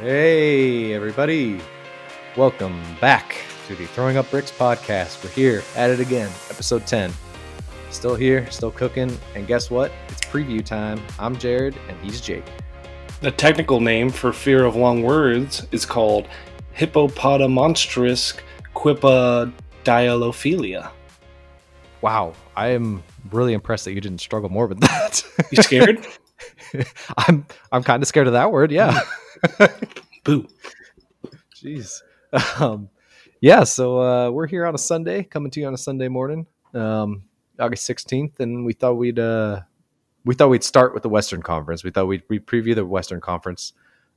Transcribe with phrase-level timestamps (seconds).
[0.00, 1.60] Hey, everybody.
[2.34, 3.36] Welcome back
[3.66, 5.22] to the Throwing Up Bricks podcast.
[5.22, 7.12] We're here at it again, episode 10.
[7.90, 9.92] Still here, still cooking, and guess what?
[10.08, 11.02] It's preview time.
[11.18, 12.46] I'm Jared, and he's Jake.
[13.20, 16.28] The technical name for fear of long words is called
[16.74, 18.40] Hippopotamonstrous
[18.74, 20.90] quipadialophilia.
[22.00, 25.22] Wow, I am really impressed that you didn't struggle more with that.
[25.50, 26.06] You scared?
[27.18, 28.72] I'm I'm kind of scared of that word.
[28.72, 28.98] Yeah.
[30.24, 30.46] Boo.
[31.54, 32.02] Jeez.
[32.58, 32.88] Um,
[33.40, 33.64] yeah.
[33.64, 37.22] So uh, we're here on a Sunday, coming to you on a Sunday morning, um,
[37.58, 39.60] August sixteenth, and we thought we'd uh,
[40.24, 41.84] we thought we'd start with the Western Conference.
[41.84, 43.72] We thought we'd, we'd preview the Western Conference.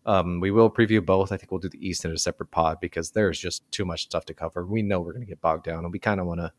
[0.05, 1.31] Um, we will preview both.
[1.31, 4.03] I think we'll do the East in a separate pod because there's just too much
[4.03, 4.65] stuff to cover.
[4.65, 6.51] We know we're going to get bogged down, and we kind of want to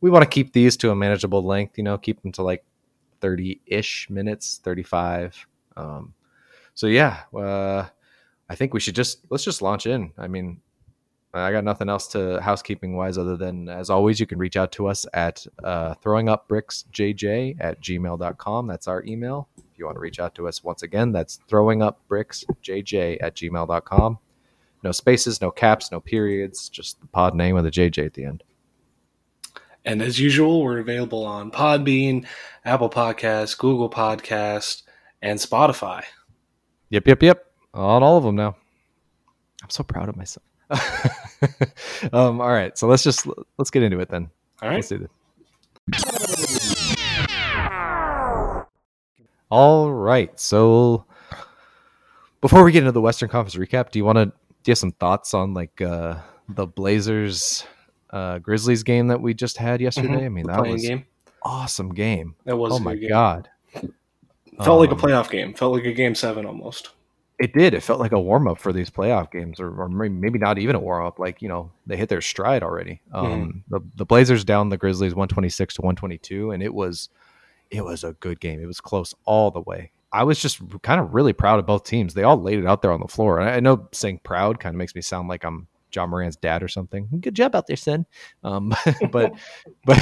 [0.00, 1.76] we want to keep these to a manageable length.
[1.76, 2.64] You know, keep them to like
[3.20, 5.46] thirty ish minutes, thirty five.
[5.76, 6.14] Um,
[6.74, 7.86] so yeah, uh,
[8.54, 10.12] I think we should just let's just launch in.
[10.16, 10.60] I mean,
[11.34, 14.70] I got nothing else to housekeeping wise other than as always, you can reach out
[14.72, 18.68] to us at uh, throwing up bricks jj at gmail.com.
[18.68, 19.48] That's our email.
[19.58, 23.18] If you want to reach out to us once again, that's throwing up bricks jj
[23.20, 24.18] at gmail.com.
[24.84, 28.24] No spaces, no caps, no periods, just the pod name with a JJ at the
[28.24, 28.44] end.
[29.84, 32.24] And as usual, we're available on Podbean,
[32.64, 34.82] Apple Podcasts, Google Podcast,
[35.20, 36.04] and Spotify.
[36.90, 37.53] Yep, yep, yep.
[37.74, 38.56] On all of them now.
[39.62, 40.44] I'm so proud of myself.
[42.12, 43.26] um, all right, so let's just
[43.58, 44.30] let's get into it then.
[44.62, 44.76] All right.
[44.76, 45.10] Let's do this.
[49.50, 51.04] All right, so
[52.40, 54.32] before we get into the Western Conference recap, do you want to do
[54.66, 56.16] you have some thoughts on like uh,
[56.48, 57.64] the Blazers
[58.10, 60.08] uh, Grizzlies game that we just had yesterday?
[60.22, 60.24] Mhm.
[60.24, 61.04] I mean, The that was game.
[61.42, 62.34] awesome game.
[62.44, 63.08] That was oh a my game.
[63.10, 63.48] god,
[64.62, 65.54] Felt like a Um, playoff game.
[65.54, 66.90] Felt like a game seven almost.
[67.40, 67.74] It did.
[67.74, 70.76] It felt like a warm up for these playoff games, or, or maybe not even
[70.76, 71.18] a warm up.
[71.18, 73.00] Like you know, they hit their stride already.
[73.12, 76.62] Um, the the Blazers down the Grizzlies one twenty six to one twenty two, and
[76.62, 77.08] it was
[77.70, 78.60] it was a good game.
[78.62, 79.90] It was close all the way.
[80.12, 82.14] I was just kind of really proud of both teams.
[82.14, 83.40] They all laid it out there on the floor.
[83.40, 86.36] And I I know saying proud kind of makes me sound like I'm Ja Morant's
[86.36, 87.08] dad or something.
[87.20, 88.06] Good job out there, son.
[88.44, 88.72] Um,
[89.10, 89.32] but
[89.84, 89.98] but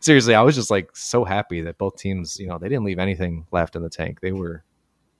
[0.00, 2.98] seriously, I was just like so happy that both teams, you know, they didn't leave
[2.98, 4.20] anything left in the tank.
[4.20, 4.64] They were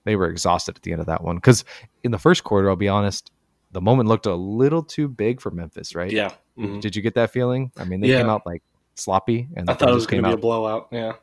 [0.07, 1.65] they were exhausted at the end of that one because
[2.03, 3.31] in the first quarter, I'll be honest,
[3.71, 6.11] the moment looked a little too big for Memphis, right?
[6.11, 6.31] Yeah.
[6.57, 6.79] Mhm.
[6.81, 7.71] Did you get that feeling?
[7.77, 8.21] I mean, they Yeah.
[8.21, 8.63] came out like
[8.95, 10.87] sloppy, and I thought it was going came to be a blowout.
[10.91, 11.13] Yeah.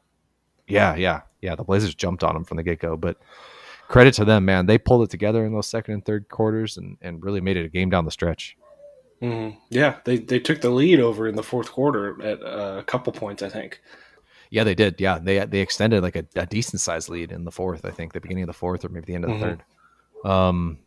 [0.66, 1.54] Yeah, yeah, yeah.
[1.54, 3.18] The Blazers jumped on them from the get go, but
[3.88, 4.66] credit to them, man.
[4.66, 7.64] They pulled it together in those second and third quarters and, and really made it
[7.66, 8.56] a game down the stretch.
[9.20, 9.96] hmm Yeah.
[10.04, 13.42] They, they took the lead over in the fourth quarter at uh, a couple points,
[13.42, 13.80] I think.
[14.54, 15.00] Yeah, they did.
[15.00, 17.84] Yeah, they they extended like a, a decent sized lead in the fourth.
[17.84, 19.40] I think the beginning of the fourth or maybe the end of the Mhm.
[20.22, 20.30] third.
[20.30, 20.78] Um,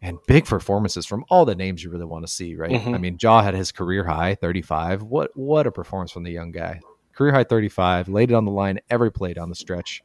[0.00, 2.70] and big performances from all the names you really want to see, right?
[2.70, 2.94] Mhm.
[2.94, 5.02] I mean, Ja had his career high, thirty five.
[5.02, 6.80] What what a performance from the young guy.
[7.14, 8.08] Career high thirty five.
[8.08, 10.02] Laid it on the line every play down the stretch.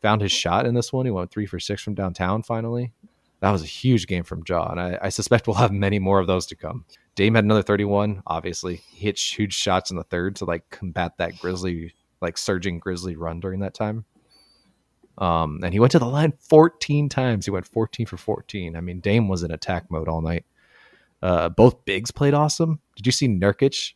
[0.00, 1.06] Found his shot in this one.
[1.06, 2.42] He went three for six from downtown.
[2.42, 2.92] Finally,
[3.40, 6.20] that was a huge game from Ja, and I, I suspect we'll have many more
[6.20, 6.84] of those to come.
[7.16, 8.22] Dame had another 31.
[8.26, 11.92] Obviously, he hit huge shots in the third to like combat that Grizzly,
[12.24, 14.04] like surging Grizzly run during that time.
[15.18, 17.44] Um, and he went to the line 14 times.
[17.44, 18.74] He went 14 for 14.
[18.74, 20.44] I mean, Dame was in attack mode all night.
[21.22, 22.80] Uh, both bigs played awesome.
[22.96, 23.92] Did you see Nurkic?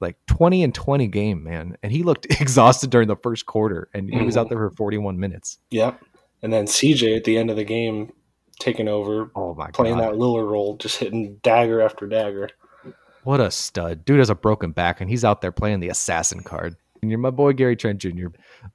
[0.00, 1.76] Like 20 and 20 game, man.
[1.82, 4.40] And he looked exhausted during the first quarter, and he was Mhm.
[4.40, 5.58] out there for 41 minutes.
[5.70, 6.00] Yep.
[6.42, 8.10] And then CJ at the end of the game
[8.58, 10.04] taking over, Oh my playing god.
[10.14, 12.48] that Lillard role, just hitting dagger after dagger.
[13.24, 14.04] What a stud.
[14.04, 16.74] Dude has a broken back and he's out there playing the assassin card.
[17.04, 18.28] You're my boy Gary Trent Jr.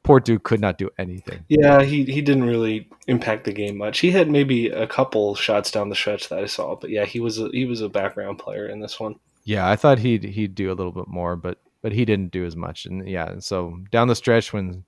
[0.04, 1.46] Poor dude could not do anything.
[1.48, 4.00] Yeah, he, he didn't really impact the game much.
[4.00, 7.22] He had maybe a couple shots down the stretch that I saw, but yeah, he
[7.22, 9.16] was a, he was a background player in this one.
[9.46, 12.44] Yeah, I thought he'd he'd do a little bit more, but but he didn't do
[12.44, 12.86] as much.
[12.86, 14.84] And yeah, so down the stretch when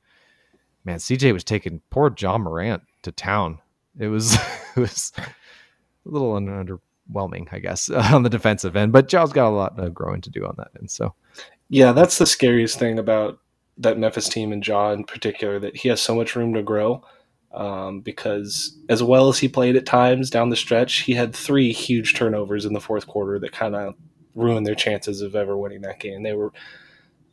[0.84, 3.60] man, CJ was taking poor Ja Morant to town.
[3.98, 4.34] It was
[4.76, 6.80] it was a little under,
[7.12, 8.92] underwhelming, I guess, on the defensive end.
[8.92, 10.92] But Ja's got a lot of growing to do on that end.
[10.92, 11.14] So
[11.70, 13.40] Yeah, that's the scariest thing about
[13.78, 17.04] that Memphis team and Ja in particular that he has so much room to grow.
[17.52, 21.72] Um, because as well as he played at times down the stretch, he had three
[21.72, 23.96] huge turnovers in the fourth quarter that kind of
[24.36, 26.22] ruined their chances of ever winning that game.
[26.22, 26.52] They were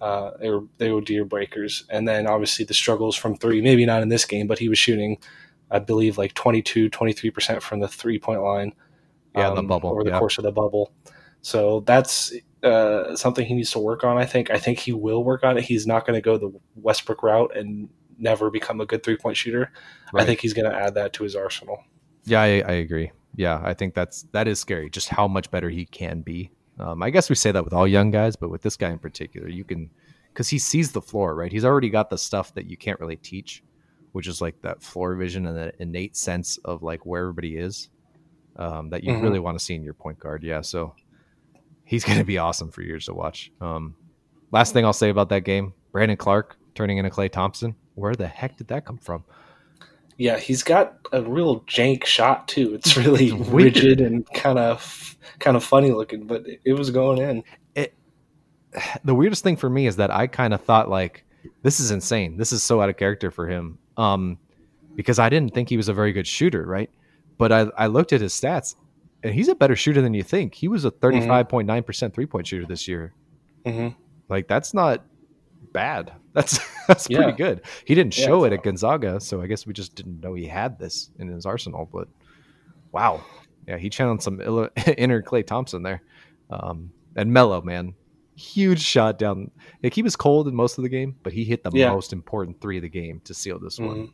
[0.01, 3.61] uh, they were they were deer breakers, and then obviously the struggles from three.
[3.61, 5.19] Maybe not in this game, but he was shooting,
[5.71, 8.73] I believe, like 22, 23 percent from the three point line.
[9.35, 10.19] Yeah, the bubble, over the yeah.
[10.19, 10.93] course of the bubble.
[11.43, 12.33] So that's
[12.67, 14.19] uh, something he needs to work on.
[14.19, 14.51] I think.
[14.51, 15.65] I think he will work on it.
[15.65, 19.37] He's not going to go the Westbrook route and never become a good three point
[19.37, 19.73] shooter.
[20.15, 21.79] I think he's going to add that to his arsenal.
[22.25, 23.13] Yeah, I, I agree.
[23.37, 24.91] yeah, I think that's that is scary.
[24.91, 26.51] Just how much better he can be.
[26.79, 28.99] Um, I guess we say that with all young guys, but with this guy in
[28.99, 29.91] particular, you can
[30.33, 31.51] because he sees the floor, right?
[31.53, 33.63] He's already got the stuff that you can't really teach,
[34.13, 37.89] which is like that floor vision and that innate sense of like where everybody is
[38.57, 39.23] um, that you Mhm.
[39.23, 40.43] really want to see in your point guard.
[40.43, 40.95] Yeah, so
[41.87, 43.51] he's going to be awesome for years to watch.
[43.63, 43.97] Um,
[44.53, 47.75] last thing I'll say about that game: Brandon Clarke turning into Klay Thompson.
[47.95, 49.25] Where the heck did that come from?
[50.19, 52.75] Yeah, he's got a real jank shot too.
[52.75, 53.53] It's really Weird.
[53.53, 57.91] rigid and kind of kind of funny looking, but it, it was going in.
[59.05, 61.25] the weirdest thing for me is that I kind of thought like
[61.63, 62.37] this is insane.
[62.37, 63.79] This is so out of character for him.
[63.97, 64.39] Um,
[64.95, 66.91] because I didn't think he was a very good shooter, right?
[67.39, 68.75] But I, I looked at his stats
[69.27, 70.55] and he's a better shooter than you think.
[70.55, 73.13] He was a 35.9% three point shooter this year.
[73.65, 73.89] hmm
[74.29, 75.05] Like that's not
[75.73, 76.13] bad.
[76.37, 77.23] That's that's Yeah.
[77.23, 77.63] pretty good.
[77.87, 80.47] He didn't Yeah, show it at Gonzaga, so I guess we just didn't know he
[80.47, 81.89] had this in his arsenal.
[81.91, 82.09] But
[82.93, 83.23] wow,
[83.67, 84.69] yeah, he channeled some ill-
[84.99, 86.03] inner Klay Thompson there.
[86.51, 87.95] Um, and Melo, man,
[88.37, 89.51] huge shot down.
[89.83, 91.91] Like he was cold in most of the game, but he hit the Yeah.
[91.93, 93.97] most important three of the game to seal this one.
[93.97, 94.13] Mhm.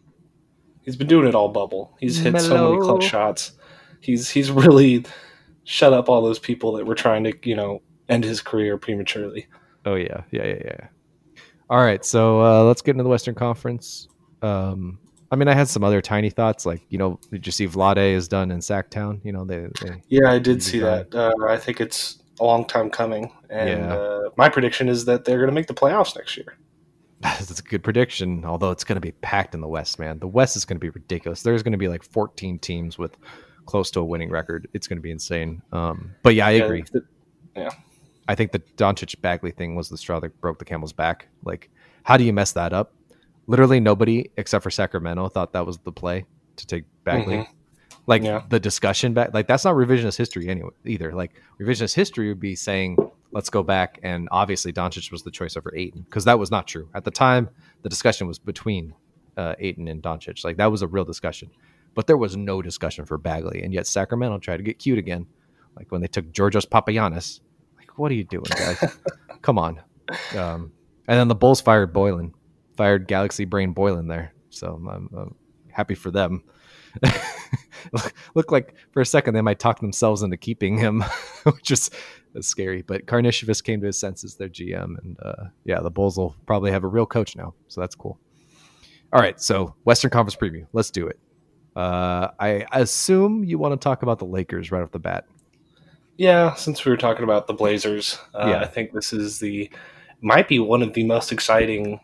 [0.83, 1.97] He's been doing it all bubble.
[1.99, 3.53] He's hit so many clutch shots.
[4.03, 5.05] He's he's really
[5.65, 9.47] shut up all those people that were trying to you know end his career prematurely.
[9.85, 10.89] Oh yeah, yeah, yeah, yeah.
[11.71, 14.07] All right, so uh, let's get into the Western Conference.
[14.43, 14.99] Um,
[15.31, 18.13] I mean, I had some other tiny thoughts, like you know, did you see Vlade
[18.15, 19.25] is done in Sactown?
[19.25, 21.07] You know, they, they Yeah, I did see done.
[21.11, 21.15] that.
[21.15, 23.95] Uh, I think it's a long time coming, and Yeah.
[23.95, 26.59] uh, my prediction is that they're going to make the playoffs next year.
[27.23, 30.19] That's a good prediction, although it's going to be packed in the West, man.
[30.19, 31.43] The West is going to be ridiculous.
[31.43, 33.17] There's going to be like 14 teams with
[33.67, 34.69] close to a winning record.
[34.73, 35.63] It's going to be insane.
[35.73, 36.85] Um, but yeah, I Yeah, agree.
[36.93, 37.05] the-
[38.29, 41.29] I think the Doncic Bagley thing was the straw that broke the camel's back.
[41.45, 41.71] Like,
[42.05, 42.93] how do you mess that up?
[43.47, 46.25] Literally nobody except for Sacramento thought that was the play
[46.57, 47.39] to take Bagley.
[47.39, 47.47] Mhm.
[48.07, 48.43] Like Yeah.
[48.49, 51.13] the discussion back, like that's not revisionist history anyway either.
[51.13, 52.97] Like revisionist history would be saying,
[53.33, 56.67] let's go back and obviously Doncic was the choice over Ayton because that was not
[56.69, 57.49] true at the time.
[57.83, 58.95] The discussion was between
[59.37, 60.45] uh, Ayton and Doncic.
[60.45, 61.51] Like that was a real discussion,
[61.95, 65.27] but there was no discussion for Bagley, and yet Sacramento tried to get cute again.
[65.77, 67.41] Like when they took Georgios Papagiannis.
[67.79, 68.99] Like, what are you doing, guys?
[69.43, 69.81] Come on.
[70.37, 70.73] Um,
[71.09, 72.33] and then the Bulls fired Boylen,
[72.77, 74.35] fired Galaxy Brain Boylen there.
[74.51, 75.35] So I'm, I'm
[75.71, 76.45] happy for them.
[77.93, 81.03] look, look like for a second they might talk themselves into keeping him,
[81.45, 81.91] which is
[82.35, 82.83] is scary.
[82.83, 86.71] But Karnishevich came to his senses, their GM, and uh, yeah, the Bulls will probably
[86.71, 88.19] have a real coach now, so that's cool.
[89.13, 90.67] All right, so Western Conference preview.
[90.73, 91.19] Let's do it.
[91.75, 95.27] Uh, I assume you want to talk about the Lakers right off the bat.
[96.19, 98.61] Yeah, since we were talking about the Blazers, uh, Yeah.
[98.61, 99.71] I think this is the
[100.21, 101.99] might be one of the most exciting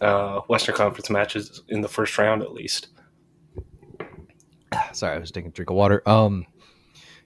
[0.00, 2.88] uh, Western Conference matches in the first round, at least.
[4.92, 6.02] Sorry, I was taking a drink of water.
[6.08, 6.46] Um,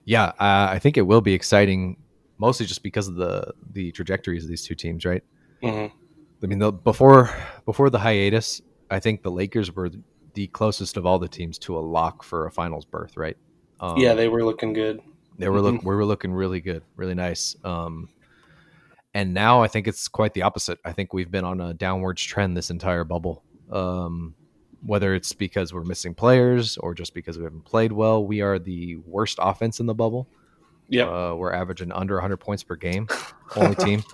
[0.03, 1.97] yeah, uh, I think it will be exciting,
[2.37, 5.23] mostly just because of the the trajectories of these two teams, right?
[5.61, 5.85] hmm
[6.43, 7.31] I mean, the, before
[7.65, 8.61] before the hiatus,
[8.91, 9.89] I think the Lakers were
[10.35, 13.35] the closest of all the teams to a lock for a finals berth, right?
[13.79, 15.01] Um, yeah, they were looking good.
[15.37, 17.55] they were look we were looking really good, really nice.
[17.63, 18.09] Um,
[19.13, 20.77] and now I think it's quite the opposite.
[20.85, 23.43] I think we've been on a downwards trend this entire bubble.
[23.71, 24.35] Um,
[24.85, 28.59] whether it's because we're missing players or just because we haven't played well, we are
[28.59, 30.27] the worst offense in the bubble.
[30.89, 33.07] Yeah, Uh, we're averaging under 100 points per game,
[33.55, 34.03] only team.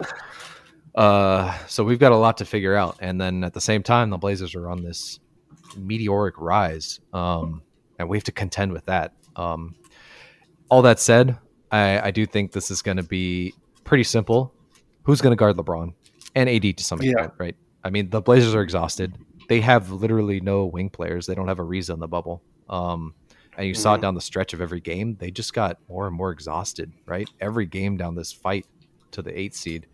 [0.93, 2.97] Uh, so we've got a lot to figure out.
[2.99, 5.21] And then at the same time, the Blazers are on this
[5.77, 7.61] meteoric rise, um,
[7.99, 9.13] and we have to contend with that.
[9.35, 9.75] Um,
[10.69, 11.37] all that said,
[11.71, 14.53] I, I do think this is going to be pretty simple.
[15.03, 15.93] Who's going to guard LeBron
[16.35, 17.11] and AD to some Yeah.
[17.11, 17.55] extent, right?
[17.83, 19.15] I mean, the Blazers are exhausted.
[19.49, 21.25] They have literally no wing players.
[21.25, 22.41] They don't have Ariza in the bubble.
[22.69, 23.13] Um,
[23.57, 24.01] and you saw it Mhm.
[24.01, 25.15] down the stretch of every game.
[25.19, 27.27] They just got more and more exhausted, right?
[27.41, 28.65] Every game down this fight
[29.11, 29.87] to the eight seed.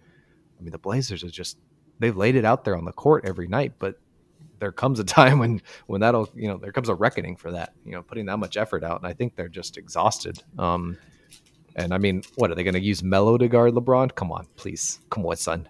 [0.59, 1.57] I mean, the Blazers are just
[1.99, 3.95] they've laid it out there on the court every night, but
[4.59, 7.73] there comes a time when when that'll you know there comes a reckoning for that
[7.85, 10.41] you know putting that much effort out and i think they're just exhausted.
[10.57, 10.97] Um
[11.75, 14.13] and i mean what are they going to use melo to guard lebron?
[14.15, 14.99] Come on please.
[15.09, 15.69] Come on son.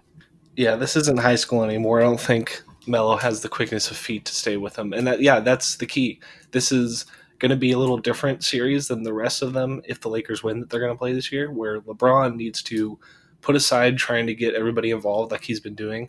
[0.56, 2.00] Yeah, this isn't high school anymore.
[2.00, 5.20] I don't think Melo has the quickness of feet to stay with him, and that
[5.20, 6.20] yeah, that's the key.
[6.50, 7.06] This is
[7.38, 10.42] going to be a little different series than the rest of them if the Lakers
[10.42, 12.98] win that they're going to play this year, where LeBron needs to
[13.40, 16.08] put aside trying to get everybody involved like he's been doing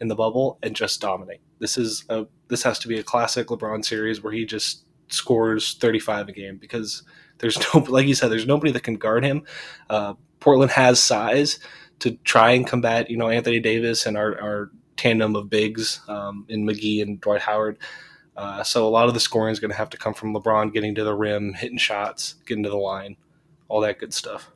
[0.00, 1.40] in the bubble and just dominate.
[1.58, 5.74] This is a this has to be a classic LeBron series where he just scores
[5.74, 7.02] 35 a game because
[7.38, 9.44] there's no like you said there's nobody that can guard him.
[9.90, 11.58] Uh, Portland has size
[12.00, 16.46] to try and combat, you know, Anthony Davis and our, our tandem of bigs um,
[16.48, 17.78] in McGee and Dwight Howard.
[18.36, 20.72] Uh, so a lot of the scoring is going to have to come from LeBron
[20.72, 23.16] getting to the rim, hitting shots, getting to the line,
[23.66, 24.52] all that good stuff.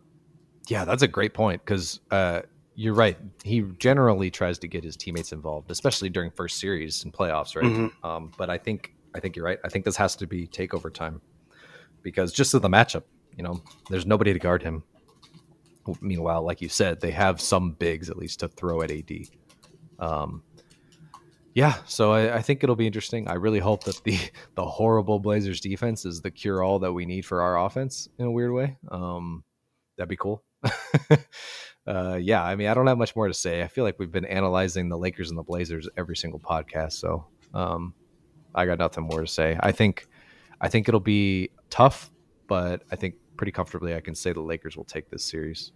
[0.69, 2.43] Yeah, that's a great point because uh,
[2.75, 3.19] you're right.
[3.45, 7.65] He generally tries to get his teammates involved, especially during first series and playoffs, right?
[7.65, 7.93] Mhm.
[8.05, 9.59] Um, but I think I think you're right.
[9.65, 11.21] I think this has to be takeover time
[12.03, 13.03] because just of the matchup,
[13.37, 13.61] you know,
[13.91, 14.83] there's nobody to guard him.
[16.01, 19.29] Meanwhile, like you said, they have some bigs at least to throw at AD.
[19.99, 20.43] Um,
[21.55, 23.29] yeah, so I, I think it'll be interesting.
[23.29, 24.19] I really hope that the
[24.55, 28.27] the horrible Blazers defense is the cure all that we need for our offense in
[28.27, 28.79] a weird way.
[28.91, 29.45] Um,
[29.99, 30.43] that'd be cool.
[31.87, 33.63] uh, yeah, I mean, I don't have much more to say.
[33.63, 37.27] I feel like we've been analyzing the Lakers and the Blazers every single podcast, so
[37.55, 37.95] um,
[38.55, 39.57] I got nothing more to say.
[39.61, 40.07] I think
[40.61, 42.11] I think it'll be tough,
[42.47, 45.73] but I think pretty comfortably I can say the Lakers will take this series.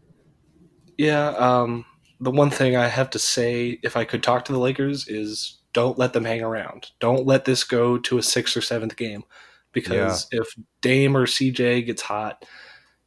[0.97, 1.85] Yeah, um,
[2.21, 5.59] the one thing I have to say, if I could talk to the Lakers, is
[5.73, 6.91] don't let them hang around.
[7.01, 9.25] Don't let this go to a sixth or seventh game,
[9.73, 10.47] because if
[10.81, 12.45] Dame or CJ gets hot,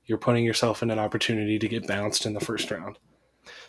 [0.10, 2.98] you're putting yourself in an opportunity to get bounced in the first round.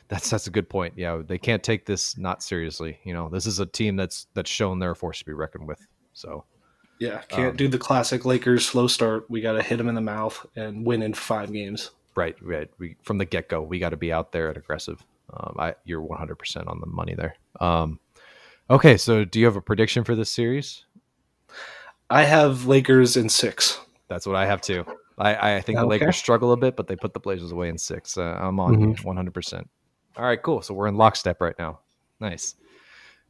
[0.08, 0.94] That's that's a good point.
[0.96, 2.98] Yeah, they can't take this not seriously.
[3.04, 5.68] You know, this is a team that's that's shown they're a force to be reckoned
[5.68, 5.86] with.
[6.12, 6.44] So
[6.98, 9.30] Yeah, can't Um, do the classic Lakers slow start.
[9.30, 11.90] We got to hit them in the mouth and win in five games.
[12.16, 12.68] right, right.
[12.78, 15.04] We from the get go, we got to be out there and aggressive.
[15.32, 17.36] Um, I, you're 100 percent on the money there.
[17.60, 18.00] Um,
[18.68, 20.84] okay, so do you have a prediction for this series?
[22.10, 23.80] I have Lakers in six.
[24.08, 24.84] That's what I have too.
[25.20, 27.76] I, I think the Lakers struggle a bit, but they put the Blazers away in
[27.78, 28.16] six.
[28.16, 29.04] Uh, I'm on Mhm.
[29.04, 29.34] 100.
[29.34, 29.68] percent
[30.16, 30.62] All right, cool.
[30.62, 31.80] So we're in lockstep right now.
[32.20, 32.54] Nice.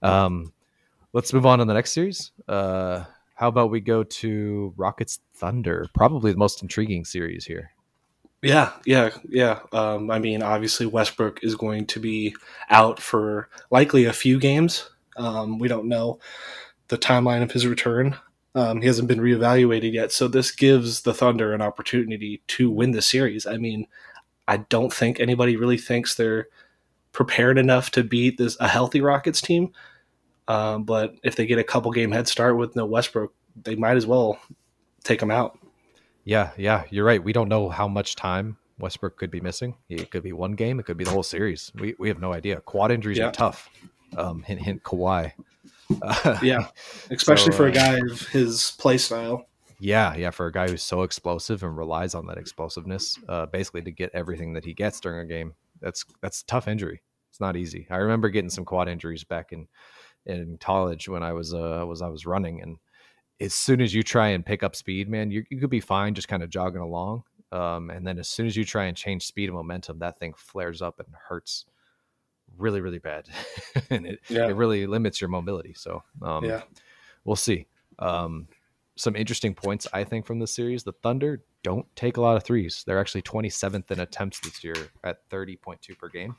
[0.02, 0.52] Um,
[1.12, 2.30] let's move on to the next series.
[2.48, 3.04] Uh,
[3.34, 5.86] how about we go to Rockets Thunder?
[5.94, 7.70] Probably the most intriguing series here.
[8.42, 9.60] Yeah, yeah, yeah.
[9.72, 12.34] Um, I mean, obviously Westbrook is going to be
[12.70, 14.88] out for likely a few games.
[15.16, 16.18] Um, we don't know
[16.88, 18.16] the timeline of his return.
[18.54, 22.90] Um, he hasn't been reevaluated yet, so this gives the Thunder an opportunity to win
[22.90, 23.46] the series.
[23.46, 23.86] I mean,
[24.48, 26.48] I don't think anybody really thinks they're
[27.12, 29.72] prepared enough to beat this a healthy Rockets team.
[30.48, 33.96] Um, but if they get a couple game head start with no Westbrook, they might
[33.96, 34.40] as well
[35.04, 35.56] take him out.
[36.24, 37.22] Yeah, yeah, you're right.
[37.22, 39.76] We don't know how much time Westbrook could be missing.
[39.88, 40.80] It could be one game.
[40.80, 41.70] It could be the whole series.
[41.76, 42.60] We we have no idea.
[42.62, 43.26] Quad injuries Yeah.
[43.28, 43.70] are tough.
[44.16, 45.32] Um, hint hint Kawhi.
[46.02, 46.68] Uh, Yeah,
[47.10, 49.46] especially So, for a uh, guy of his play style.
[49.78, 53.82] Yeah, yeah, for a guy who's so explosive and relies on that explosiveness, uh, basically
[53.82, 55.54] to get everything that he gets during a game.
[55.80, 57.02] That's that's a tough injury.
[57.30, 57.86] It's not easy.
[57.90, 59.68] I remember getting some quad injuries back in
[60.26, 62.76] in college when I was uh was I was running, and
[63.40, 66.14] as soon as you try and pick up speed, man, you, you could be fine
[66.14, 69.24] just kind of jogging along, um, and then as soon as you try and change
[69.26, 71.64] speed and momentum, that thing flares up and hurts
[72.58, 73.26] really really bad,
[73.90, 74.48] and it Yeah.
[74.48, 75.74] it really limits your mobility.
[75.74, 76.62] So um, yeah.
[77.24, 77.66] we'll see.
[77.98, 78.48] Um,
[78.96, 82.42] some interesting points I think from this series: the Thunder don't take a lot of
[82.44, 82.84] threes.
[82.86, 86.36] They're actually 27th in attempts this year at 30.2 per game,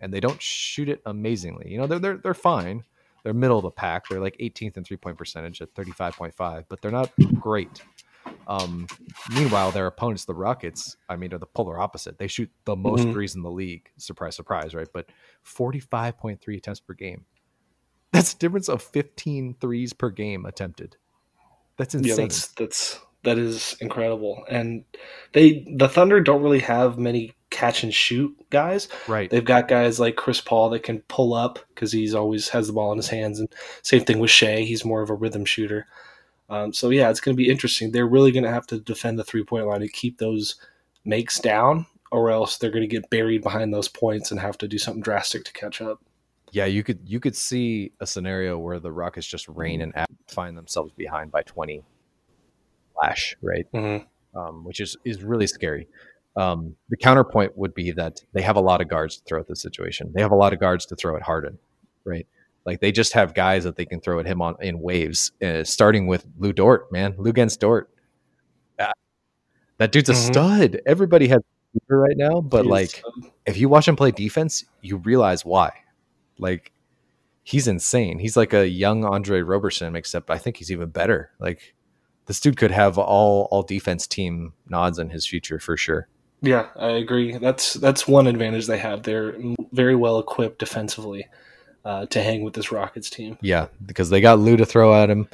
[0.00, 1.70] and they don't shoot it amazingly.
[1.70, 2.84] You know, they're they're they're fine.
[3.24, 4.08] They're middle of the pack.
[4.08, 7.82] They're like 18th in three point percentage at 35.5, but they're not great.
[8.48, 8.86] Um,
[9.32, 12.18] meanwhile, their opponents, the Rockets, I mean, are the polar opposite.
[12.18, 13.12] They shoot the most Mhm.
[13.12, 13.88] threes in the league.
[13.98, 14.88] Surprise, surprise, right?
[14.92, 15.06] But
[15.44, 17.24] 45.3 attempts per game.
[18.12, 20.96] That's a difference of 15 threes per game attempted.
[21.78, 22.10] That's insane.
[22.10, 24.44] Yeah, that's that's that is incredible.
[24.50, 24.84] And
[25.32, 28.88] they the Thunder don't really have many catch and shoot guys.
[29.08, 29.30] right.
[29.30, 32.72] They've got guys like Chris Paul that can pull up because he's always has the
[32.72, 33.48] ball in his hands, and
[33.82, 34.60] same thing with Shai.
[34.62, 35.86] He's more of a rhythm shooter.
[36.52, 37.90] Um, so yeah, it's going to be interesting.
[37.90, 40.56] They're really going to have to defend the three point line to keep those
[41.02, 44.68] makes down, or else they're going to get buried behind those points and have to
[44.68, 46.00] do something drastic to catch up.
[46.50, 49.94] Yeah, you could you could see a scenario where the Rockets just rain and
[50.28, 51.82] find themselves behind by 20
[52.92, 53.66] flash, right?
[53.72, 54.38] Mm-hmm.
[54.38, 55.88] um, which is is really scary.
[56.36, 59.48] Um, the counterpoint would be that they have a lot of guards to throw at
[59.48, 60.12] this situation.
[60.14, 61.58] They have a lot of guards to throw at Harden,
[62.04, 62.26] right?
[62.64, 65.32] Like they just have guys that they can throw at him on in waves.
[65.42, 67.90] Uh, starting with Lu Dort, man, Luguentz Dort.
[68.78, 68.92] Uh,
[69.78, 70.26] that dude's a Mhm.
[70.26, 70.80] stud.
[70.86, 71.40] Everybody has
[71.88, 73.02] right now, but like
[73.46, 75.72] if you watch him play defense, you realize why.
[76.38, 76.72] Like
[77.42, 78.18] he's insane.
[78.18, 81.30] He's like a young Andre Roberson, except I think he's even better.
[81.40, 81.74] Like
[82.26, 86.08] this dude could have all all defense team nods in his future for sure.
[86.42, 87.38] Yeah, I agree.
[87.38, 89.02] That's that's one advantage they have.
[89.02, 89.34] They're
[89.72, 91.26] very well equipped defensively
[91.84, 93.38] uh, to hang with this Rockets team.
[93.40, 95.28] Yeah, because they got Lu to throw at him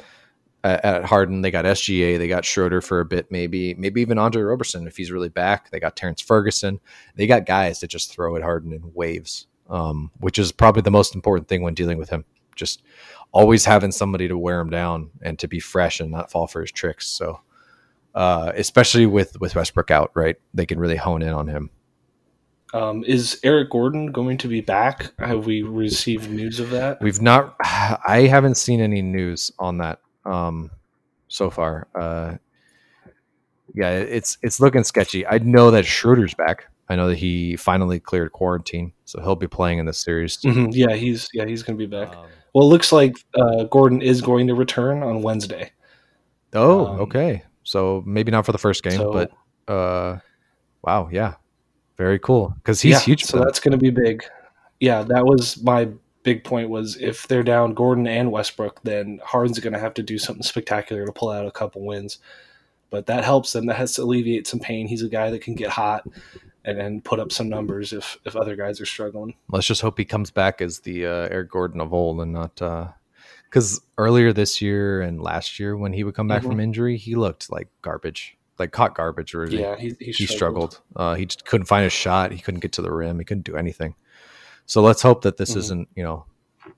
[0.63, 1.41] at, at Harden.
[1.41, 2.17] They got SGA.
[2.17, 5.69] They got Schroeder for a bit, maybe maybe even Andre Roberson if he's really back.
[5.69, 6.79] They got Terrence Ferguson.
[7.15, 10.91] They got guys to just throw at Harden in waves, um, which is probably the
[10.91, 12.25] most important thing when dealing with him.
[12.55, 12.81] just
[13.31, 16.61] always having somebody to wear him down and to be fresh and not fall for
[16.61, 17.07] his tricks.
[17.07, 17.39] So,
[18.15, 20.35] uh, especially with with Westbrook out, right?
[20.53, 21.69] They can really hone in on him.
[22.73, 25.11] Um, is Eric Gordon going to be back?
[25.19, 27.01] Have we received news of that?
[27.01, 27.55] We've not.
[27.63, 30.71] I haven't seen any news on that um,
[31.27, 31.87] so far.
[31.95, 32.35] Uh,
[33.73, 35.25] yeah, it's it's looking sketchy.
[35.25, 36.67] I know that Schroeder's back.
[36.89, 40.37] I know that he finally cleared quarantine, so he'll be playing in this series.
[40.37, 40.69] Mm-hmm.
[40.71, 42.15] Yeah, he's yeah he's going to be back.
[42.15, 45.71] Um, well, it looks like uh, Gordon is going to return on Wednesday.
[46.53, 47.43] Oh, um, okay.
[47.63, 49.31] So maybe not for the first game, so, but
[49.71, 50.17] uh,
[50.83, 51.35] wow, yeah,
[51.99, 53.25] very cool because he's yeah, huge.
[53.25, 54.23] So that's going to be big.
[54.79, 55.89] Yeah, that was my
[56.23, 56.69] big point.
[56.69, 60.41] Was if they're down Gordon and Westbrook, then Harden's going to have to do something
[60.41, 62.19] spectacular to pull out a couple wins.
[62.89, 63.65] But that helps them.
[63.65, 64.87] That has to alleviate some pain.
[64.87, 66.07] He's a guy that can get hot
[66.63, 69.35] and then put up some numbers if if other guys are struggling.
[69.49, 72.55] Let's just hope he comes back as the uh, Eric Gordon of old and not
[73.43, 76.51] because uh, earlier this year and last year when he would come back mm-hmm.
[76.51, 80.81] from injury, he looked like garbage like caught garbage or yeah he, he, he struggled,
[80.95, 82.31] uh, he just couldn't find a shot.
[82.31, 83.19] He couldn't get to the rim.
[83.19, 83.95] He couldn't do anything.
[84.65, 85.59] So let's hope that this mm-hmm.
[85.59, 86.25] isn't you know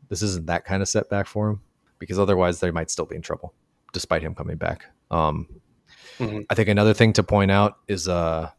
[0.09, 1.61] this isn't that kind of setback for him
[1.99, 3.53] because otherwise they might still be in trouble
[3.93, 4.85] despite him coming back.
[5.09, 5.47] Um,
[6.17, 6.41] mm-hmm.
[6.49, 8.49] i think another thing to point out is uh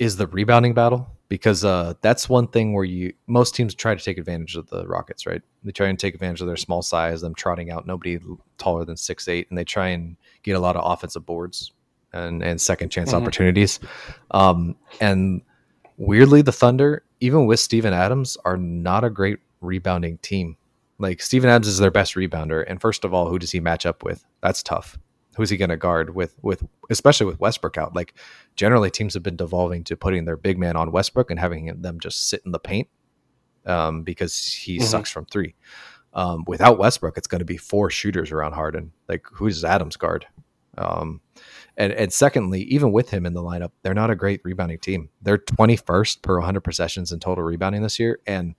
[0.00, 4.02] is the rebounding battle because uh, that's one thing where you most teams try to
[4.02, 5.42] take advantage of the Rockets, right?
[5.64, 7.86] They try and take advantage of their small size, them trotting out.
[7.86, 8.18] Nobody
[8.58, 11.72] taller than six eight, and they try and get a lot of offensive boards
[12.24, 13.22] and, and second chance mm-hmm.
[13.22, 13.80] opportunities.
[14.30, 15.42] Um, and
[15.96, 20.56] weirdly, the Thunder, even with Steven Adams, are not a great rebounding team.
[20.98, 23.84] Like Steven Adams is their best rebounder, and first of all, who does he match
[23.84, 24.24] up with?
[24.42, 24.98] That's tough.
[25.36, 26.34] Who's he going to guard with?
[26.40, 27.94] With especially with Westbrook out.
[27.94, 28.14] Like
[28.54, 32.00] generally, teams have been devolving to putting their big man on Westbrook and having them
[32.00, 32.88] just sit in the paint
[33.66, 34.86] um, because he mm-hmm.
[34.86, 35.54] sucks from three.
[36.14, 38.92] Um, without Westbrook, it's going to be four shooters around Harden.
[39.06, 40.26] Like who's Adams guard?
[40.78, 41.20] Um,
[41.76, 45.10] and and secondly, even with him in the lineup, they're not a great rebounding team.
[45.22, 48.54] They're 21st per 100 possessions in total rebounding this year, and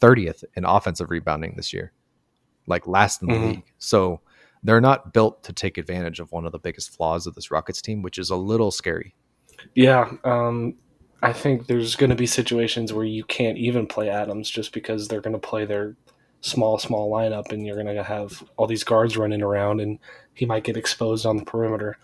[0.00, 1.92] 30th in offensive rebounding this year,
[2.66, 3.46] like last in the mm-hmm.
[3.46, 3.72] league.
[3.78, 4.20] So
[4.62, 7.82] they're not built to take advantage of one of the biggest flaws of this Rockets
[7.82, 9.14] team, which is a little scary.
[9.74, 10.74] Yeah, um,
[11.22, 15.08] I think there's going to be situations where you can't even play Adams just because
[15.08, 15.96] they're going to play their
[16.40, 19.98] small, small lineup, and you're going to have all these guards running around, and
[20.34, 21.98] he might get exposed on the perimeter.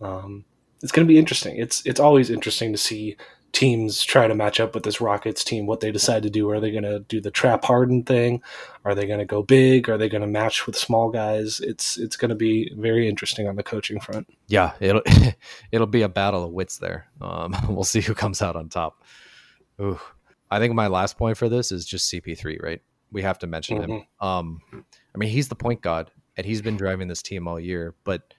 [0.00, 0.44] Um,
[0.82, 1.56] it's going to be interesting.
[1.56, 3.16] It's it's always interesting to see
[3.52, 5.66] teams try to match up with this Rockets team.
[5.66, 6.50] What they decide to do?
[6.50, 8.42] Are they going to do the trap harden thing?
[8.84, 9.88] Are they going to go big?
[9.88, 11.60] Are they going to match with small guys?
[11.60, 14.28] It's it's going to be very interesting on the coaching front.
[14.48, 15.02] Yeah, it'll
[15.72, 17.06] it'll be a battle of wits there.
[17.20, 19.02] Um, we'll see who comes out on top.
[19.80, 20.00] Ooh.
[20.50, 22.62] I think my last point for this is just CP3.
[22.62, 23.92] Right, we have to mention mm-hmm.
[23.92, 24.06] him.
[24.20, 27.94] Um, I mean, he's the point guard, and he's been driving this team all year,
[28.04, 28.34] but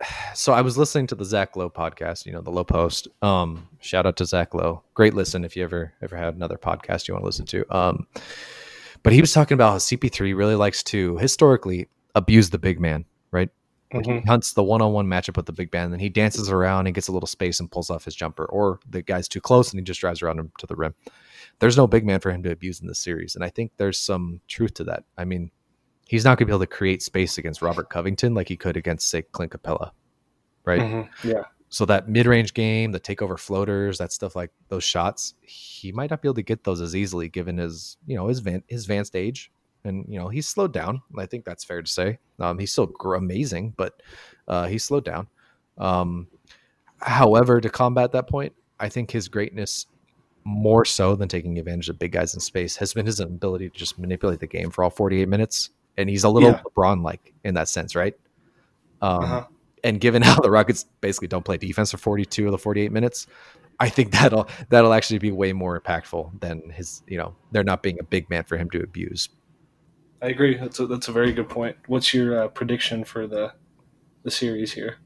[0.34, 3.08] so I was listening to the Zach Lowe podcast, you know, the Lowe Post.
[3.22, 4.82] Um, shout out to Zach Lowe.
[4.94, 7.76] Great listen if you ever ever had another podcast you want to listen to.
[7.76, 8.06] Um,
[9.02, 13.04] but he was talking about how CP3 really likes to historically abuse the big man,
[13.30, 13.48] right?
[13.92, 14.12] Mm-hmm.
[14.12, 17.08] He hunts the one-on-one matchup with the big man, then he dances around and gets
[17.08, 19.84] a little space and pulls off his jumper, or the guy's too close and he
[19.84, 20.94] just drives around him to the rim.
[21.60, 23.98] There's no big man for him to abuse in this series, and I think there's
[23.98, 25.04] some truth to that.
[25.16, 25.50] I mean,
[26.08, 28.76] he's not going to be able to create space against Robert Covington like he could
[28.76, 29.92] against, say, Clint Capela,
[30.64, 30.80] right?
[30.80, 31.28] Mm-hmm.
[31.28, 31.44] Yeah.
[31.68, 36.22] So that mid-range game, the takeover floaters, that stuff like those shots, he might not
[36.22, 39.14] be able to get those as easily given his, you know, his van, his advanced
[39.14, 39.52] age,
[39.84, 41.02] and you know he's slowed down.
[41.16, 42.18] I think that's fair to say.
[42.40, 44.02] Um, he's still amazing, but
[44.48, 45.28] uh, he's slowed down.
[45.76, 46.26] Um,
[47.00, 49.86] however, to combat that point, I think his greatness
[50.44, 53.76] more so than taking advantage of big guys in space has been his ability to
[53.76, 56.60] just manipulate the game for all 48 minutes and he's a little yeah.
[56.62, 58.14] LeBron like in that sense, right?
[59.00, 59.46] Um, uh-huh.
[59.84, 63.26] And given how the Rockets basically don't play defense for 42 of the 48 minutes,
[63.80, 67.02] I think that'll that'll actually be way more impactful than his.
[67.06, 69.28] You know, there not being a big man for him to abuse.
[70.20, 70.56] I agree.
[70.56, 71.76] That's a, that's a very good point.
[71.86, 73.52] What's your uh, prediction for the
[74.24, 74.96] the series here?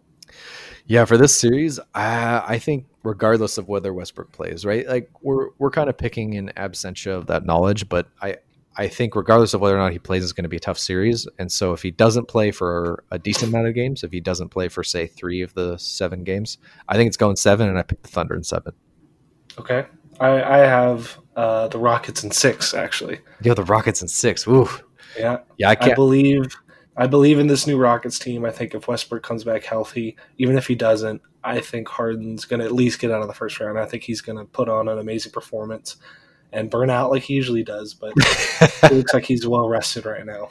[0.86, 4.86] Yeah, for this series, I, I think regardless of whether Westbrook plays, right?
[4.88, 8.38] Like we're we're kind of picking in absentia of that knowledge, but I
[8.76, 10.78] I think regardless of whether or not he plays, it's going to be a tough
[10.78, 11.28] series.
[11.38, 14.48] And so if he doesn't play for a decent amount of games, if he doesn't
[14.48, 16.58] play for say three of the seven games,
[16.88, 18.72] I think it's going seven, and I pick the Thunder in seven.
[19.58, 19.86] Okay,
[20.20, 23.20] I, I have uh, the Rockets in six actually.
[23.42, 24.46] Yeah, the Rockets in six.
[24.48, 24.68] Ooh.
[25.18, 25.68] Yeah, yeah.
[25.68, 25.92] I, can't.
[25.92, 26.56] I believe
[26.96, 28.44] I believe in this new Rockets team.
[28.44, 32.60] I think if Westbrook comes back healthy, even if he doesn't, I think Harden's going
[32.60, 33.78] to at least get out of the first round.
[33.78, 35.96] I think he's going to put on an amazing performance
[36.52, 37.94] and burn out like he usually does.
[37.94, 40.48] But it looks like he's well rested right now.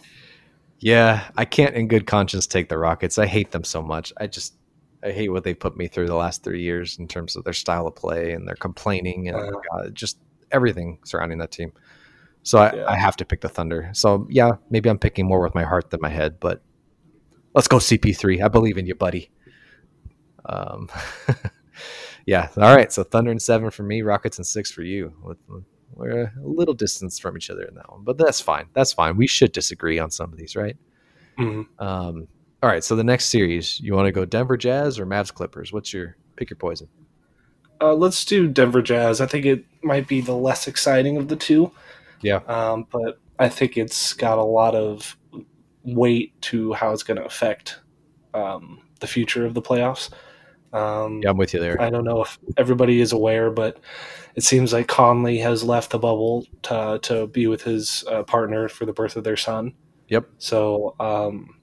[0.80, 3.20] Yeah, I can't in good conscience take the Rockets.
[3.20, 4.12] I hate them so much.
[4.18, 4.56] I just
[5.04, 7.54] I hate what they put me through the last three years in terms of their
[7.54, 10.18] style of play and their complaining and uh, uh, just
[10.52, 11.72] everything surrounding that team.
[12.44, 12.86] So I, yeah.
[12.88, 13.92] I have to pick the Thunder.
[13.94, 16.62] So yeah, maybe I'm picking more with my heart than my head, but
[17.54, 18.44] let's go CP3.
[18.44, 19.30] I believe in you, buddy.
[20.46, 20.90] Um,
[22.26, 22.50] yeah.
[22.58, 22.92] All right.
[22.92, 25.38] So Thunder and seven for me, Rockets and six for you.
[25.94, 28.68] We're a little distance from each other in that one, but that's fine.
[28.74, 29.18] That's fine.
[29.18, 30.78] We should disagree on some of these, right?
[31.38, 31.84] Mm-hmm.
[31.84, 32.28] Um,
[32.64, 32.84] all right.
[32.84, 35.74] So the next series, you want to go Denver Jazz or Mavs Clippers?
[35.74, 36.88] What's your pick your poison?
[37.82, 39.22] Uh, let's do Denver Jazz.
[39.22, 41.72] I think it might be the less exciting of the two.
[42.22, 42.42] Yeah.
[42.48, 45.18] Um, but I think it's got a lot of
[45.84, 47.80] weight to how it's going to affect
[48.36, 50.12] um, the future of the playoffs.
[50.74, 51.82] Um, yeah, I'm with you there.
[51.82, 53.80] I don't know if everybody is aware, but
[54.36, 58.70] it seems like Conley has left the bubble to, to be with his uh, partner
[58.70, 59.74] for the birth of their son.
[60.08, 60.30] Yep.
[60.38, 61.56] So, um,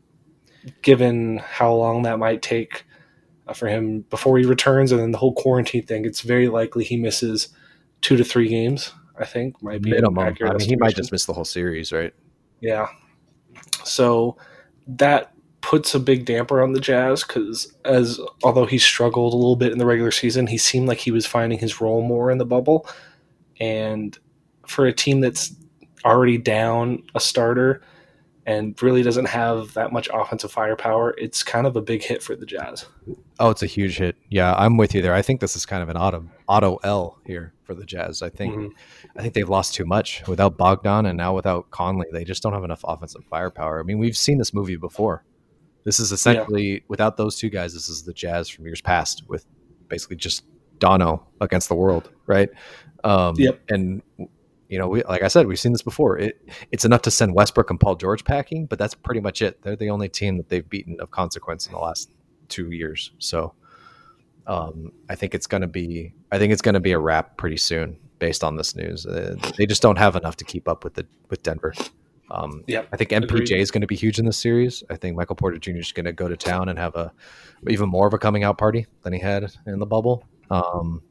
[0.82, 2.84] given how long that might take
[3.46, 6.84] uh, for him before he returns, and then the whole quarantine thing, it's very likely
[6.84, 7.48] he misses
[8.00, 8.92] two to three games.
[9.18, 10.18] I think might be minimum.
[10.18, 12.14] I mean, he might just miss the whole series, right?
[12.60, 12.88] Yeah.
[13.84, 14.36] So
[14.86, 19.56] that puts a big damper on the Jazz because as although he struggled a little
[19.56, 22.38] bit in the regular season, he seemed like he was finding his role more in
[22.38, 22.88] the bubble.
[23.60, 24.16] And
[24.66, 25.54] for a team that's
[26.04, 27.82] already down a starter,
[28.48, 32.34] and really doesn't have that much offensive firepower, it's kind of a big hit for
[32.34, 32.86] the Jazz.
[33.38, 34.16] Oh, it's a huge hit.
[34.30, 35.12] Yeah, I'm with you there.
[35.12, 38.22] I think this is kind of an auto auto L here for the Jazz.
[38.22, 39.18] I think mm-hmm.
[39.18, 42.06] I think they've lost too much without Bogdan and now without Conley.
[42.10, 43.80] They just don't have enough offensive firepower.
[43.80, 45.24] I mean, we've seen this movie before.
[45.88, 46.78] This is essentially yeah.
[46.88, 47.72] without those two guys.
[47.72, 49.46] This is the Jazz from years past with
[49.88, 50.44] basically just
[50.80, 52.50] Dono against the world, right?
[53.04, 53.58] Um, yep.
[53.70, 54.02] And
[54.68, 56.18] you know, we, like I said, we've seen this before.
[56.18, 59.62] It, it's enough to send Westbrook and Paul George packing, but that's pretty much it.
[59.62, 62.10] They're the only team that they've beaten of consequence in the last
[62.48, 63.12] two years.
[63.18, 63.54] So
[64.46, 67.38] um, I think it's going to be, I think it's going to be a wrap
[67.38, 69.06] pretty soon based on this news.
[69.06, 71.72] Uh, they just don't have enough to keep up with the with Denver.
[72.30, 73.52] Um, yeah, I think MPJ Agreed.
[73.52, 74.84] is going to be huge in this series.
[74.90, 75.78] I think Michael Porter Jr.
[75.78, 77.12] is going to go to town and have a
[77.68, 80.24] even more of a coming out party than he had in the bubble.
[80.50, 81.02] Um,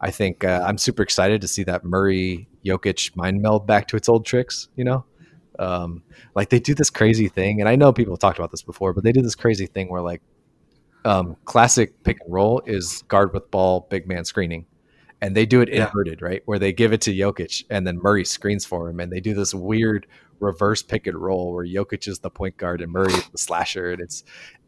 [0.00, 3.96] I think uh, I'm super excited to see that Murray Jokic mind meld back to
[3.96, 4.68] its old tricks.
[4.76, 5.04] You know,
[5.58, 6.02] um,
[6.34, 8.92] like they do this crazy thing, and I know people have talked about this before,
[8.92, 10.22] but they do this crazy thing where like
[11.04, 14.66] um, classic pick and roll is guard with ball, big man screening,
[15.20, 15.86] and they do it yeah.
[15.86, 16.42] inverted, right?
[16.44, 19.34] Where they give it to Jokic and then Murray screens for him, and they do
[19.34, 20.06] this weird
[20.40, 23.90] reverse pick and roll where Jokic is the point guard and Murray is the slasher,
[23.92, 24.24] and it's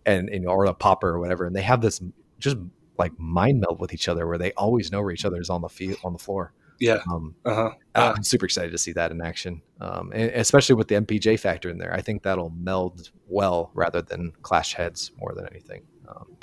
[0.06, 2.00] and, and or the popper or whatever, and they have this
[2.38, 2.56] just
[2.98, 5.62] like mind meld with each other where they always know where each other is on
[5.62, 6.52] the field on the floor.
[6.80, 7.00] Yeah.
[7.12, 7.70] Um, uh-huh.
[7.94, 11.38] uh, I'm super excited to see that in action, um, and especially with the MPJ
[11.38, 11.92] factor in there.
[11.94, 15.82] I think that'll meld well rather than clash heads more than anything.
[16.08, 16.36] Um,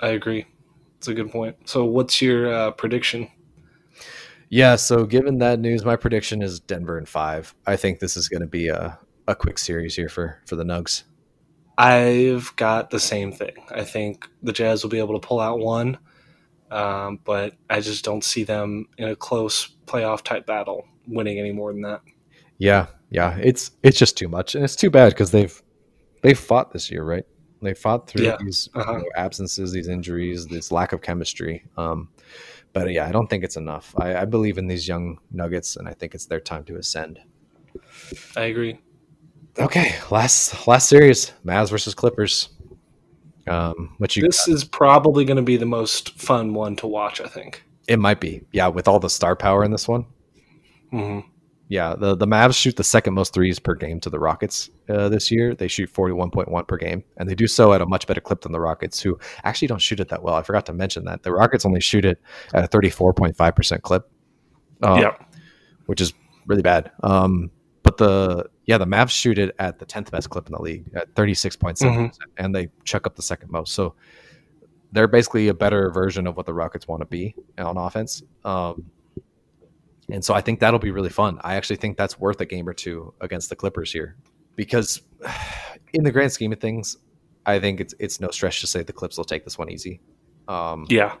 [0.00, 0.46] I agree.
[0.98, 1.56] It's a good point.
[1.64, 3.30] So, what's your uh, prediction?
[4.50, 4.76] Yeah.
[4.76, 7.54] So, given that news, my prediction is Denver in five.
[7.66, 10.64] I think this is going to be a, a quick series here for for the
[10.64, 11.04] Nugs.
[11.78, 13.54] I've got the same thing.
[13.70, 15.96] I think the Jazz will be able to pull out one,
[16.70, 21.52] um, but I just don't see them in a close playoff type battle winning any
[21.52, 22.02] more than that.
[22.58, 25.62] Yeah, yeah, it's it's just too much, and it's too bad because they've
[26.22, 27.24] they've fought this year, right?
[27.62, 28.36] They fought through yeah.
[28.40, 28.92] these uh-huh.
[28.92, 31.64] you know, absences, these injuries, this lack of chemistry.
[31.76, 32.08] Um,
[32.72, 33.94] but yeah, I don't think it's enough.
[33.98, 37.20] I, I believe in these young Nuggets, and I think it's their time to ascend.
[38.36, 38.78] I agree.
[39.58, 42.50] Okay, last last series, Mavs versus Clippers.
[43.48, 44.22] Um, what you?
[44.22, 44.54] This got?
[44.54, 47.20] is probably going to be the most fun one to watch.
[47.20, 48.42] I think it might be.
[48.52, 50.06] Yeah, with all the star power in this one.
[50.92, 51.28] Mm-hmm.
[51.70, 55.08] Yeah, the the Mavs shoot the second most threes per game to the Rockets uh,
[55.08, 55.54] this year.
[55.54, 58.08] They shoot forty one point one per game, and they do so at a much
[58.08, 60.34] better clip than the Rockets, who actually don't shoot it that well.
[60.34, 62.20] I forgot to mention that the Rockets only shoot it
[62.54, 64.10] at a thirty four point five percent clip.
[64.82, 65.14] Um, yeah,
[65.86, 66.12] which is
[66.48, 66.90] really bad.
[67.04, 67.52] Um,
[67.84, 70.90] but the yeah, the Mavs shoot it at the tenth best clip in the league
[70.96, 72.44] at thirty six point seven, mm-hmm.
[72.44, 73.74] and they chuck up the second most.
[73.74, 73.94] So
[74.90, 78.24] they're basically a better version of what the Rockets want to be on offense.
[78.44, 78.90] Um,
[80.12, 81.40] and so I think that'll be really fun.
[81.42, 84.16] I actually think that's worth a game or two against the Clippers here,
[84.56, 85.02] because
[85.92, 86.96] in the grand scheme of things,
[87.46, 90.00] I think it's it's no stretch to say the Clips will take this one easy.
[90.48, 91.14] Um, yeah,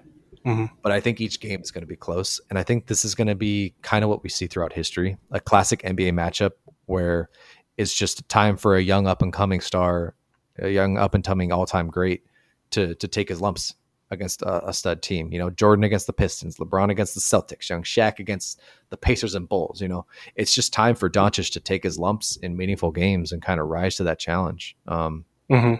[0.46, 0.66] Mm-hmm.
[0.82, 2.40] But I think each game is going to be close.
[2.48, 5.18] And I think this is going to be kind of what we see throughout history
[5.30, 6.52] a classic NBA matchup
[6.86, 7.28] where
[7.76, 10.14] it's just time for a young up and coming star,
[10.58, 12.24] a young up and coming all time great
[12.70, 13.74] to, to take his lumps.
[14.10, 15.32] Against a, a, stud team.
[15.32, 19.34] You know, Jordan against the Pistons, LeBron against the Celtics, young Shaq against the Pacers
[19.34, 19.80] and Bulls.
[19.80, 23.40] You know, it's just time for Doncic to take his lumps in meaningful games and
[23.40, 24.76] kind of rise to that challenge.
[24.88, 25.74] Um, mm-hmm.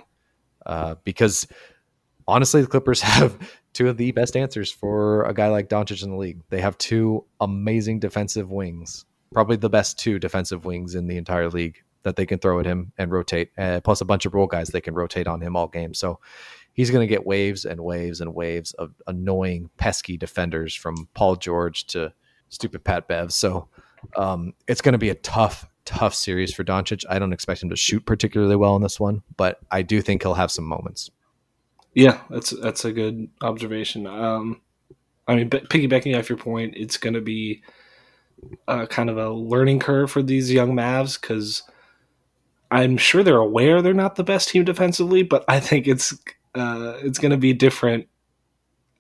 [0.65, 1.47] uh, because
[2.27, 3.37] honestly, the Clippers have
[3.73, 6.41] two of the best answers for a guy like Doncic in the league.
[6.51, 11.49] They have two amazing defensive wings, probably the best two defensive wings in the entire
[11.49, 14.47] league that they can throw at him and rotate, uh, plus a bunch of role
[14.47, 15.93] guys they can rotate on him all game.
[15.93, 16.19] So
[16.73, 21.37] he's going to get waves and waves and waves of annoying, pesky defenders from Paul
[21.37, 22.13] George to
[22.49, 23.33] stupid Pat Bev.
[23.33, 23.69] So
[24.17, 27.05] um, it's going to be a tough, tough series for Doncic.
[27.09, 30.23] I don't expect him to shoot particularly well in this one, but I do think
[30.23, 31.11] he'll have some moments.
[31.95, 34.07] Yeah, that's that's a good observation.
[34.07, 34.61] Um,
[35.27, 37.63] I mean, piggybacking off your point, it's going to be
[38.69, 41.63] a, kind of a learning curve for these young Mavs because
[42.71, 46.17] I'm sure they're aware they're not the best team defensively, but I think it's
[46.55, 48.09] uh, it's going to be different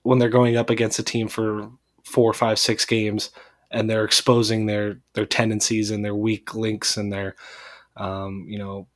[0.02, 1.70] when they're going up against a team for
[2.04, 3.30] four, five, six games,
[3.70, 7.36] and they're exposing their their tendencies and their weak links and their
[7.96, 8.86] um, you know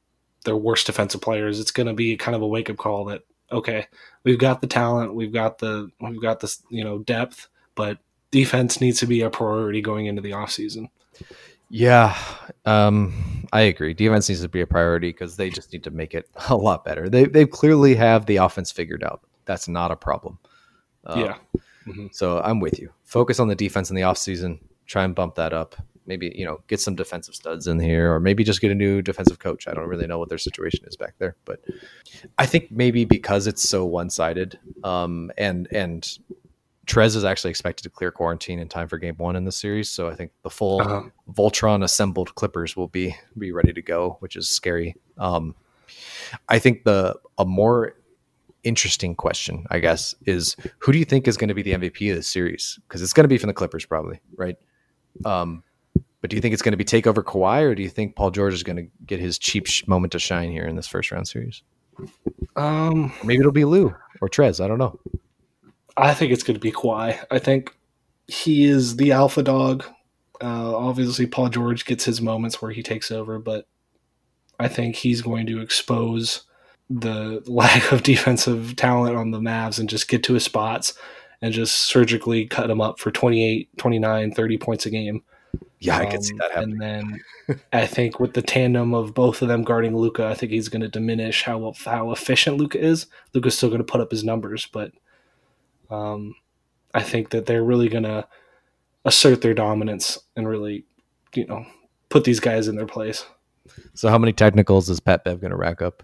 [0.44, 1.60] their worst defensive players.
[1.60, 3.86] It's going to be kind of a wake up call that okay,
[4.24, 7.98] we've got the talent, we've got the we've got this you know depth, but
[8.30, 10.88] defense needs to be a priority going into the off season.
[11.76, 12.16] Yeah,
[12.66, 13.94] um, I agree.
[13.94, 16.84] Defense needs to be a priority because they just need to make it a lot
[16.84, 17.08] better.
[17.08, 19.22] They they clearly have the offense figured out.
[19.44, 20.38] That's not a problem.
[21.04, 21.36] Um, yeah.
[21.84, 22.06] Mm-hmm.
[22.12, 22.92] So I'm with you.
[23.02, 24.60] Focus on the defense in the offseason.
[24.86, 25.74] Try and bump that up.
[26.06, 29.02] Maybe you know get some defensive studs in here, or maybe just get a new
[29.02, 29.66] defensive coach.
[29.66, 31.58] I don't really know what their situation is back there, but
[32.38, 36.18] I think maybe because it's so one sided, um, and and
[36.86, 39.90] Trez is actually expected to clear quarantine in time for Game One in the series,
[39.90, 41.02] so I think the full uh-huh.
[41.30, 44.94] Voltron assembled Clippers will be be ready to go, which is scary.
[45.18, 45.54] Um,
[46.48, 47.94] I think the a more
[48.64, 52.10] interesting question, I guess, is who do you think is going to be the MVP
[52.10, 52.78] of the series?
[52.88, 54.56] Because it's going to be from the Clippers, probably, right?
[55.24, 55.62] Um,
[56.20, 58.16] but do you think it's going to be take over Kawhi, or do you think
[58.16, 61.12] Paul George is going to get his cheap moment to shine here in this first
[61.12, 61.62] round series?
[62.56, 64.62] Um, maybe it'll be Lou or Trez.
[64.62, 64.98] I don't know.
[65.96, 67.24] I think it's going to be Kawhi.
[67.30, 67.74] I think
[68.26, 69.84] he is the alpha dog.
[70.42, 73.66] Uh, obviously, Paul George gets his moments where he takes over, but
[74.58, 76.42] I think he's going to expose
[76.90, 80.94] the lack of defensive talent on the Mavs and just get to his spots
[81.40, 85.22] and just surgically cut him up for 28, 29, 30 points a game.
[85.78, 86.82] Yeah, I can see that happening.
[86.82, 90.50] And then I think with the tandem of both of them guarding Luka, I think
[90.50, 93.06] he's going to diminish how how efficient Luka is.
[93.34, 94.92] Luka's still going to put up his numbers, but
[95.94, 96.34] um,
[96.92, 98.26] I think that they're really going to
[99.04, 100.84] assert their dominance and really,
[101.34, 101.64] you know,
[102.08, 103.26] put these guys in their place.
[103.94, 106.02] So, how many technicals is Pat Bev going to rack up?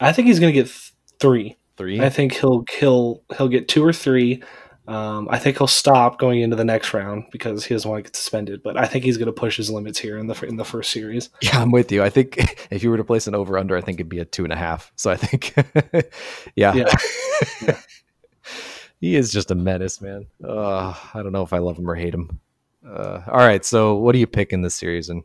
[0.00, 1.56] I think he's going to get th- three.
[1.76, 2.00] Three.
[2.00, 4.42] I think he'll he'll he'll get two or three.
[4.86, 8.08] Um, I think he'll stop going into the next round because he doesn't want to
[8.08, 8.62] get suspended.
[8.62, 10.92] But I think he's going to push his limits here in the in the first
[10.92, 11.30] series.
[11.42, 12.04] Yeah, I'm with you.
[12.04, 12.36] I think
[12.70, 14.52] if you were to place an over under, I think it'd be a two and
[14.52, 14.92] a half.
[14.94, 15.54] So I think,
[16.54, 16.74] yeah.
[16.74, 16.94] yeah.
[17.66, 17.80] yeah
[19.04, 20.24] he is just a menace, man.
[20.42, 22.40] Uh, I don't know if I love him or hate him.
[22.88, 25.10] Uh, all right, so what do you pick in this series?
[25.10, 25.24] And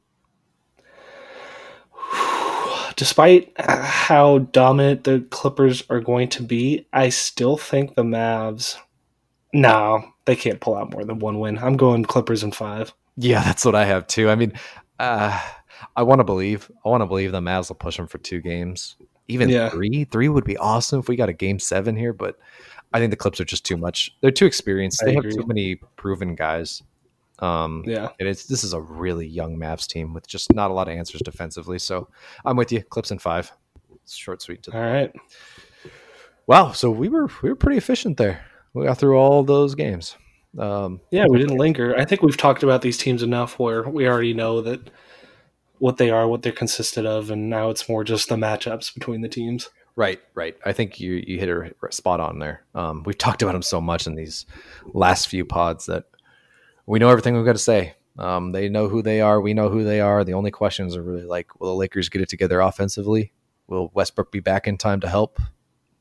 [2.97, 8.75] despite how dominant the Clippers are going to be, I still think the Mavs.
[9.53, 11.57] No, they can't pull out more than one win.
[11.57, 12.93] I'm going Clippers in five.
[13.15, 14.29] Yeah, that's what I have too.
[14.29, 14.51] I mean,
[14.99, 15.41] uh,
[15.95, 16.69] I want to believe.
[16.85, 18.97] I want to believe the Mavs will push them for two games.
[19.29, 19.69] Even yeah.
[19.69, 22.11] three, three would be awesome if we got a game seven here.
[22.11, 22.37] But
[22.91, 24.11] I think the Clips are just too much.
[24.21, 25.01] They're too experienced.
[25.03, 26.81] They have too many proven guys.
[27.39, 30.73] Um, yeah, and it's this is a really young Mavs team with just not a
[30.73, 31.79] lot of answers defensively.
[31.79, 32.09] So
[32.45, 32.83] I'm with you.
[32.83, 33.51] Clips in five.
[34.03, 34.63] It's short, sweet.
[34.63, 35.15] To all right.
[36.47, 36.71] Wow.
[36.71, 38.43] So we were we were pretty efficient there.
[38.73, 40.15] We got through all those games.
[40.57, 41.95] Um, yeah, we didn't linger.
[41.95, 44.89] I think we've talked about these teams enough where we already know that
[45.77, 49.21] what they are, what they're consisted of, and now it's more just the matchups between
[49.21, 49.69] the teams.
[49.99, 50.55] Right, right.
[50.65, 52.63] I think you you hit her spot on there.
[52.73, 54.45] Um, we've talked about them so much in these
[54.93, 56.05] last few pods that
[56.85, 57.95] we know everything we've got to say.
[58.17, 59.41] Um, they know who they are.
[59.41, 60.23] We know who they are.
[60.23, 63.33] The only questions are really like, will the Lakers get it together offensively?
[63.67, 65.37] Will Westbrook be back in time to help?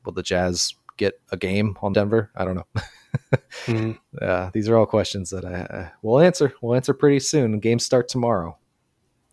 [0.05, 2.31] Will the Jazz get a game on Denver?
[2.37, 2.67] I don't know.
[3.65, 3.91] mm-hmm.
[4.21, 6.53] uh, these are all questions that I, uh, we'll answer.
[6.61, 7.59] We'll answer pretty soon.
[7.59, 8.57] Games start tomorrow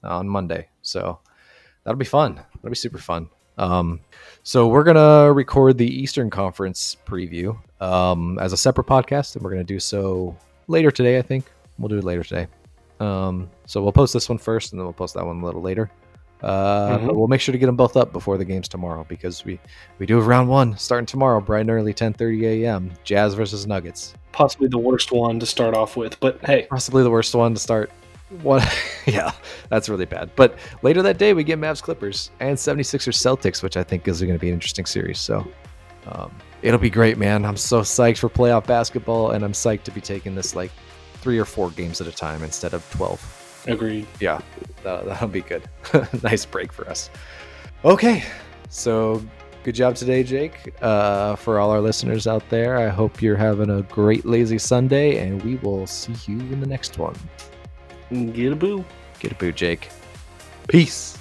[0.02, 1.20] on Monday, so
[1.84, 2.34] that'll be fun.
[2.34, 3.28] That'll be super fun.
[3.58, 4.00] Um,
[4.42, 9.50] so we're gonna record the Eastern Conference preview um, as a separate podcast, and we're
[9.50, 10.36] gonna do so
[10.68, 11.18] later today.
[11.18, 11.44] I think
[11.78, 12.46] we'll do it later today.
[13.00, 15.62] Um, so we'll post this one first, and then we'll post that one a little
[15.62, 15.90] later.
[16.42, 17.06] Uh, Mhm.
[17.06, 19.58] But we'll make sure to get them both up before the games tomorrow because we
[19.98, 22.92] we do have round one starting tomorrow, bright and early, 10:30 a.m.
[23.04, 24.14] Jazz versus Nuggets.
[24.32, 27.60] Possibly the worst one to start off with, but hey, Possibly the worst one to
[27.60, 27.90] start.
[28.42, 28.62] One,
[29.06, 29.32] yeah,
[29.68, 30.30] that's really bad.
[30.36, 34.20] But later that day, we get Mavs Clippers and 76ers Celtics, which I think is
[34.20, 35.18] going to be an interesting series.
[35.18, 35.46] So
[36.06, 37.44] um, it'll be great, man.
[37.44, 40.70] I'm so psyched for playoff basketball, and I'm psyched to be taking this like
[41.14, 43.64] three or four games at a time instead of 12.
[43.66, 44.06] agreed.
[44.20, 44.40] Yeah,
[44.82, 45.68] that, that'll be good.
[46.22, 47.10] nice break for us.
[47.84, 48.24] Okay,
[48.68, 49.24] so
[49.62, 50.74] good job today, Jake.
[50.82, 55.18] Uh, for all our listeners out there, I hope you're having a great lazy Sunday,
[55.18, 57.16] and we will see you in the next one.
[58.10, 58.84] Get a boo.
[59.18, 59.88] Get a boo, Jake.
[60.68, 61.15] Peace.